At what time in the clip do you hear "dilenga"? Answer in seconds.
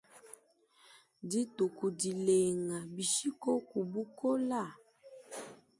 1.99-2.77